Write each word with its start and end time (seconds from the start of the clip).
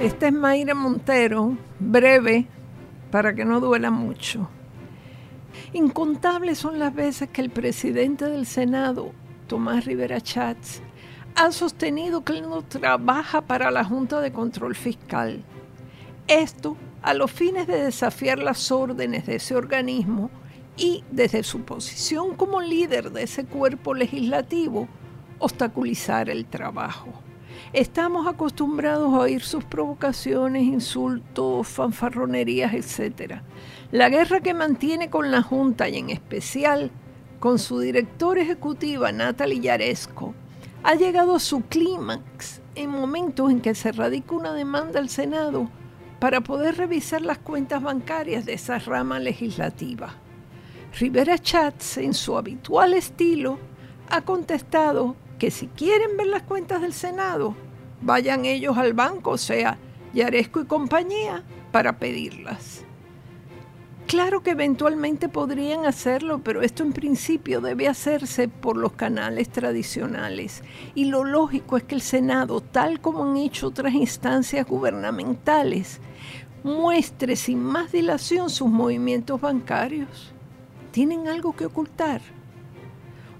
Esta 0.00 0.28
es 0.28 0.32
Mayra 0.32 0.74
Montero, 0.74 1.58
breve, 1.80 2.46
para 3.10 3.34
que 3.34 3.44
no 3.44 3.58
duela 3.58 3.90
mucho. 3.90 4.48
Incontables 5.72 6.58
son 6.58 6.78
las 6.78 6.94
veces 6.94 7.30
que 7.30 7.40
el 7.40 7.50
presidente 7.50 8.26
del 8.26 8.46
Senado, 8.46 9.10
Tomás 9.48 9.86
Rivera 9.86 10.20
Chats, 10.20 10.82
ha 11.34 11.50
sostenido 11.50 12.22
que 12.22 12.34
él 12.34 12.42
no 12.42 12.62
trabaja 12.62 13.40
para 13.40 13.72
la 13.72 13.82
Junta 13.82 14.20
de 14.20 14.30
Control 14.30 14.76
Fiscal. 14.76 15.42
Esto 16.28 16.76
a 17.02 17.12
los 17.12 17.32
fines 17.32 17.66
de 17.66 17.82
desafiar 17.82 18.38
las 18.38 18.70
órdenes 18.70 19.26
de 19.26 19.34
ese 19.34 19.56
organismo 19.56 20.30
y 20.76 21.02
desde 21.10 21.42
su 21.42 21.62
posición 21.62 22.36
como 22.36 22.60
líder 22.60 23.10
de 23.10 23.24
ese 23.24 23.46
cuerpo 23.46 23.94
legislativo, 23.94 24.86
obstaculizar 25.40 26.30
el 26.30 26.46
trabajo. 26.46 27.12
Estamos 27.72 28.26
acostumbrados 28.26 29.12
a 29.12 29.18
oír 29.18 29.42
sus 29.42 29.64
provocaciones, 29.64 30.62
insultos, 30.62 31.68
fanfarronerías, 31.68 32.74
etc. 32.74 33.40
La 33.92 34.08
guerra 34.08 34.40
que 34.40 34.54
mantiene 34.54 35.10
con 35.10 35.30
la 35.30 35.42
Junta 35.42 35.88
y 35.88 35.98
en 35.98 36.10
especial 36.10 36.90
con 37.40 37.58
su 37.58 37.78
director 37.80 38.38
ejecutiva 38.38 39.12
Natalie 39.12 39.60
Yaresco 39.60 40.34
ha 40.82 40.94
llegado 40.94 41.36
a 41.36 41.40
su 41.40 41.62
clímax 41.62 42.60
en 42.74 42.90
momentos 42.90 43.50
en 43.50 43.60
que 43.60 43.74
se 43.74 43.92
radica 43.92 44.34
una 44.34 44.54
demanda 44.54 45.00
al 45.00 45.08
Senado 45.08 45.68
para 46.20 46.40
poder 46.40 46.76
revisar 46.76 47.22
las 47.22 47.38
cuentas 47.38 47.82
bancarias 47.82 48.44
de 48.44 48.54
esa 48.54 48.78
rama 48.78 49.18
legislativa. 49.18 50.14
Rivera 50.98 51.38
Chats, 51.38 51.98
en 51.98 52.14
su 52.14 52.36
habitual 52.36 52.94
estilo, 52.94 53.58
ha 54.10 54.22
contestado 54.22 55.16
que 55.38 55.50
si 55.50 55.68
quieren 55.68 56.16
ver 56.16 56.26
las 56.26 56.42
cuentas 56.42 56.82
del 56.82 56.92
Senado, 56.92 57.54
vayan 58.00 58.44
ellos 58.44 58.76
al 58.76 58.92
banco, 58.92 59.30
o 59.30 59.38
sea, 59.38 59.78
Yaresco 60.12 60.60
y 60.60 60.66
compañía, 60.66 61.44
para 61.70 61.98
pedirlas. 61.98 62.84
Claro 64.06 64.42
que 64.42 64.52
eventualmente 64.52 65.28
podrían 65.28 65.84
hacerlo, 65.84 66.40
pero 66.42 66.62
esto 66.62 66.82
en 66.82 66.94
principio 66.94 67.60
debe 67.60 67.88
hacerse 67.88 68.48
por 68.48 68.78
los 68.78 68.92
canales 68.92 69.50
tradicionales. 69.50 70.62
Y 70.94 71.04
lo 71.06 71.24
lógico 71.24 71.76
es 71.76 71.82
que 71.82 71.94
el 71.94 72.00
Senado, 72.00 72.62
tal 72.62 73.02
como 73.02 73.24
han 73.24 73.36
hecho 73.36 73.66
otras 73.66 73.92
instancias 73.92 74.66
gubernamentales, 74.66 76.00
muestre 76.64 77.36
sin 77.36 77.62
más 77.62 77.92
dilación 77.92 78.48
sus 78.48 78.70
movimientos 78.70 79.42
bancarios. 79.42 80.32
¿Tienen 80.90 81.28
algo 81.28 81.54
que 81.54 81.66
ocultar? 81.66 82.22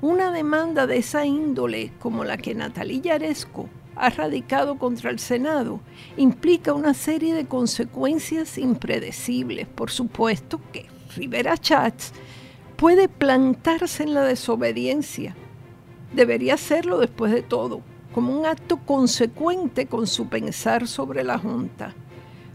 Una 0.00 0.30
demanda 0.30 0.86
de 0.86 0.98
esa 0.98 1.26
índole, 1.26 1.90
como 1.98 2.22
la 2.22 2.36
que 2.36 2.54
Natalia 2.54 3.00
Yaresco 3.02 3.68
ha 3.96 4.10
radicado 4.10 4.78
contra 4.78 5.10
el 5.10 5.18
Senado, 5.18 5.80
implica 6.16 6.72
una 6.72 6.94
serie 6.94 7.34
de 7.34 7.46
consecuencias 7.46 8.58
impredecibles. 8.58 9.66
Por 9.66 9.90
supuesto 9.90 10.60
que 10.72 10.86
Rivera 11.16 11.58
Chats 11.58 12.12
puede 12.76 13.08
plantarse 13.08 14.04
en 14.04 14.14
la 14.14 14.22
desobediencia. 14.22 15.34
Debería 16.12 16.54
hacerlo 16.54 17.00
después 17.00 17.32
de 17.32 17.42
todo, 17.42 17.80
como 18.14 18.38
un 18.38 18.46
acto 18.46 18.76
consecuente 18.76 19.86
con 19.86 20.06
su 20.06 20.28
pensar 20.28 20.86
sobre 20.86 21.24
la 21.24 21.38
Junta. 21.38 21.92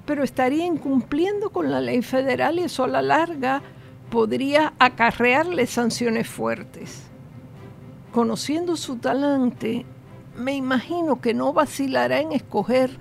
Pero 0.06 0.24
estaría 0.24 0.66
incumpliendo 0.66 1.50
con 1.50 1.70
la 1.70 1.82
ley 1.82 2.04
federal 2.04 2.58
y 2.58 2.64
eso 2.64 2.86
a 2.86 2.88
la 2.88 3.02
larga 3.02 3.62
podría 4.10 4.72
acarrearle 4.80 5.68
sanciones 5.68 6.30
fuertes. 6.30 7.10
Conociendo 8.14 8.78
su 8.78 8.98
talante, 8.98 9.88
me 10.38 10.54
imagino 10.54 11.20
que 11.20 11.34
no 11.34 11.52
vacilará 11.52 12.20
en 12.22 12.32
escoger 12.32 12.92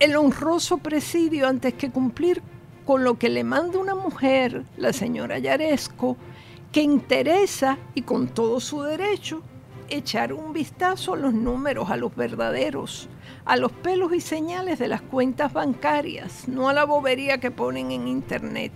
el 0.00 0.16
honroso 0.16 0.76
presidio 0.76 1.48
antes 1.48 1.72
que 1.72 1.90
cumplir 1.90 2.42
con 2.84 3.04
lo 3.04 3.18
que 3.18 3.30
le 3.30 3.42
manda 3.42 3.78
una 3.78 3.94
mujer, 3.94 4.66
la 4.76 4.92
señora 4.92 5.38
Yaresco, 5.38 6.18
que 6.72 6.82
interesa 6.82 7.78
y 7.94 8.02
con 8.02 8.28
todo 8.28 8.60
su 8.60 8.82
derecho 8.82 9.42
echar 9.88 10.34
un 10.34 10.52
vistazo 10.52 11.14
a 11.14 11.16
los 11.16 11.32
números, 11.32 11.90
a 11.90 11.96
los 11.96 12.14
verdaderos, 12.14 13.08
a 13.46 13.56
los 13.56 13.72
pelos 13.72 14.12
y 14.12 14.20
señales 14.20 14.78
de 14.78 14.88
las 14.88 15.00
cuentas 15.00 15.54
bancarias, 15.54 16.46
no 16.48 16.68
a 16.68 16.74
la 16.74 16.84
bobería 16.84 17.38
que 17.38 17.50
ponen 17.50 17.92
en 17.92 18.06
internet. 18.06 18.74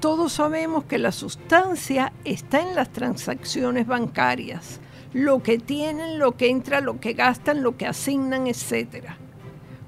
Todos 0.00 0.34
sabemos 0.34 0.84
que 0.84 0.98
la 0.98 1.10
sustancia 1.10 2.12
está 2.24 2.60
en 2.60 2.74
las 2.74 2.92
transacciones 2.92 3.86
bancarias, 3.86 4.78
lo 5.14 5.42
que 5.42 5.58
tienen, 5.58 6.18
lo 6.18 6.36
que 6.36 6.50
entra, 6.50 6.82
lo 6.82 7.00
que 7.00 7.14
gastan, 7.14 7.62
lo 7.62 7.78
que 7.78 7.86
asignan, 7.86 8.46
etc. 8.46 9.06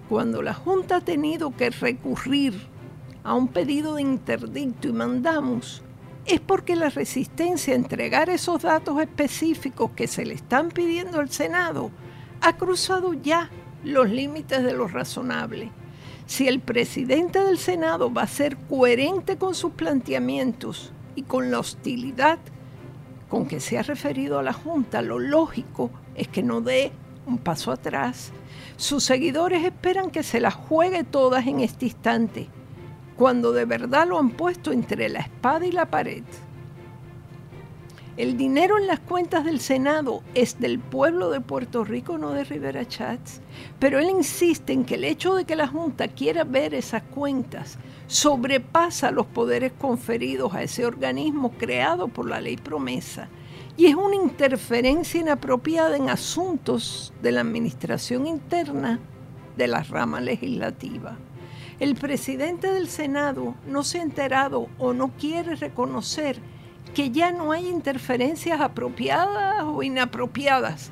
Cuando 0.09 0.41
la 0.41 0.55
Junta 0.55 0.97
ha 0.97 1.01
tenido 1.03 1.55
que 1.55 1.69
recurrir 1.69 2.55
a 3.23 3.35
un 3.35 3.49
pedido 3.49 3.97
de 3.97 4.03
interdicto 4.03 4.89
y 4.89 4.93
mandamos, 4.93 5.83
es 6.25 6.41
porque 6.41 6.75
la 6.75 6.89
resistencia 6.89 7.75
a 7.75 7.77
entregar 7.77 8.31
esos 8.31 8.63
datos 8.63 8.99
específicos 9.01 9.91
que 9.91 10.07
se 10.07 10.25
le 10.25 10.35
están 10.35 10.71
pidiendo 10.71 11.21
al 11.21 11.31
Senado 11.31 11.91
ha 12.41 12.57
cruzado 12.57 13.13
ya 13.13 13.51
los 13.85 14.09
límites 14.09 14.63
de 14.63 14.73
lo 14.73 14.89
razonable 14.89 15.71
si 16.28 16.47
el 16.47 16.61
presidente 16.61 17.43
del 17.43 17.56
Senado 17.56 18.12
va 18.12 18.22
a 18.22 18.27
ser 18.27 18.59
coherente 18.69 19.39
con 19.39 19.55
sus 19.55 19.72
planteamientos 19.72 20.93
y 21.15 21.22
con 21.22 21.50
la 21.50 21.59
hostilidad 21.59 22.39
con 23.31 23.47
que 23.49 23.61
se 23.61 23.78
ha 23.78 23.83
referido 23.83 24.39
a 24.39 24.43
la 24.43 24.53
Junta, 24.53 25.00
lo 25.00 25.19
lógico 25.19 25.91
es 26.15 26.28
que 26.28 26.43
no 26.43 26.61
dé 26.61 26.93
un 27.27 27.39
paso 27.39 27.72
atrás. 27.72 28.31
Sus 28.77 29.05
seguidores 29.05 29.65
esperan 29.65 30.11
que 30.11 30.22
se 30.22 30.39
las 30.39 30.55
juegue 30.55 31.03
todas 31.03 31.47
en 31.47 31.61
este 31.61 31.87
instante, 31.87 32.49
cuando 33.16 33.53
de 33.53 33.65
verdad 33.65 34.06
lo 34.06 34.19
han 34.19 34.31
puesto 34.31 34.71
entre 34.71 35.09
la 35.09 35.21
espada 35.21 35.66
y 35.66 35.72
la 35.72 35.87
pared. 35.87 36.25
El 38.19 38.37
dinero 38.37 38.79
en 38.79 38.89
las 38.89 38.99
cuentas 38.99 39.45
del 39.45 39.61
Senado 39.61 40.25
es 40.34 40.59
del 40.59 40.81
pueblo 40.81 41.31
de 41.31 41.41
Puerto 41.41 41.84
Rico, 41.84 42.19
no 42.19 42.33
de 42.33 42.43
Rivera 42.43 42.84
Chats. 42.84 43.41
Pero 43.79 44.01
él 44.01 44.11
insiste 44.11 44.73
en 44.73 44.84
que 44.84 44.97
el 44.97 45.05
hecho 45.05 45.37
de 45.37 45.45
que 45.45 45.55
la 45.55 45.69
Junta 45.69 46.09
quiera 46.09 46.43
ver 46.43 46.75
esas 46.75 47.05
cuentas 47.05 47.78
sobrepasa 48.09 49.12
los 49.12 49.27
poderes 49.27 49.71
conferidos 49.71 50.53
a 50.53 50.65
ese 50.65 50.84
organismo 50.84 51.53
creado 51.53 52.09
por 52.09 52.28
la 52.28 52.41
ley 52.41 52.57
promesa 52.57 53.28
y 53.77 53.87
es 53.87 53.95
una 53.95 54.17
interferencia 54.17 55.21
inapropiada 55.21 55.97
en 55.97 56.11
asuntos 56.11 57.12
de 57.23 57.31
la 57.31 57.43
administración 57.43 58.27
interna 58.27 58.99
de 59.57 59.69
la 59.69 59.84
rama 59.84 60.21
legislativa. 60.21 61.17
El 61.78 61.95
presidente 61.95 62.73
del 62.73 62.89
Senado 62.89 63.55
no 63.69 63.84
se 63.84 64.01
ha 64.01 64.03
enterado 64.03 64.67
o 64.81 64.93
no 64.93 65.12
quiere 65.17 65.55
reconocer 65.55 66.41
que 66.98 67.12
ya 67.12 67.31
no 67.31 67.53
hay 67.53 67.69
interferencias 67.69 68.60
apropiadas 68.60 69.62
o 69.62 69.84
inapropiadas, 69.84 70.91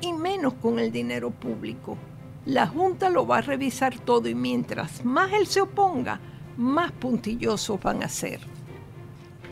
y 0.00 0.12
menos 0.12 0.54
con 0.54 0.80
el 0.80 0.90
dinero 0.90 1.30
público. 1.30 1.96
La 2.44 2.66
Junta 2.66 3.08
lo 3.08 3.24
va 3.24 3.38
a 3.38 3.42
revisar 3.42 3.96
todo 4.00 4.28
y 4.28 4.34
mientras 4.34 5.04
más 5.04 5.32
él 5.32 5.46
se 5.46 5.60
oponga, 5.60 6.18
más 6.56 6.90
puntillosos 6.90 7.80
van 7.80 8.02
a 8.02 8.08
ser. 8.08 8.40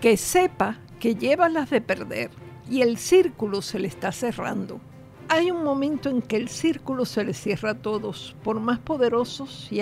Que 0.00 0.16
sepa 0.16 0.80
que 0.98 1.14
lleva 1.14 1.48
las 1.48 1.70
de 1.70 1.80
perder 1.80 2.32
y 2.68 2.82
el 2.82 2.98
círculo 2.98 3.62
se 3.62 3.78
le 3.78 3.86
está 3.86 4.10
cerrando. 4.10 4.80
Hay 5.28 5.52
un 5.52 5.62
momento 5.62 6.10
en 6.10 6.20
que 6.20 6.34
el 6.34 6.48
círculo 6.48 7.04
se 7.04 7.22
le 7.22 7.32
cierra 7.32 7.70
a 7.70 7.78
todos, 7.80 8.34
por 8.42 8.58
más 8.58 8.80
poderosos 8.80 9.68
y 9.70 9.80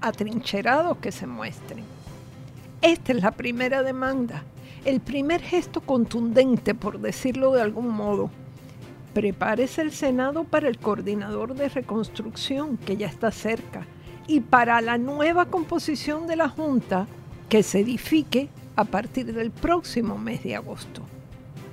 atrincherados 0.00 0.96
que 0.96 1.12
se 1.12 1.26
muestren. 1.26 1.84
Esta 2.80 3.12
es 3.12 3.20
la 3.20 3.32
primera 3.32 3.82
demanda 3.82 4.44
el 4.88 5.00
primer 5.00 5.42
gesto 5.42 5.82
contundente, 5.82 6.74
por 6.74 6.98
decirlo 6.98 7.52
de 7.52 7.60
algún 7.60 7.88
modo. 7.88 8.30
Prepárese 9.12 9.82
el 9.82 9.92
Senado 9.92 10.44
para 10.44 10.66
el 10.66 10.78
coordinador 10.78 11.54
de 11.54 11.68
reconstrucción, 11.68 12.78
que 12.78 12.96
ya 12.96 13.06
está 13.06 13.30
cerca, 13.30 13.86
y 14.26 14.40
para 14.40 14.80
la 14.80 14.96
nueva 14.96 15.44
composición 15.44 16.26
de 16.26 16.36
la 16.36 16.48
Junta, 16.48 17.06
que 17.50 17.62
se 17.62 17.80
edifique 17.80 18.48
a 18.76 18.84
partir 18.84 19.34
del 19.34 19.50
próximo 19.50 20.16
mes 20.16 20.42
de 20.42 20.56
agosto. 20.56 21.02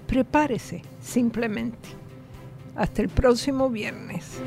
Prepárese, 0.08 0.82
simplemente. 1.02 1.88
Hasta 2.76 3.02
el 3.02 3.08
próximo 3.08 3.70
viernes. 3.70 4.42